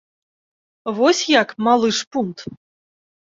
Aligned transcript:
Вось 0.99 1.19
як, 1.41 1.53
малы 1.67 1.89
шпунт! 1.99 2.37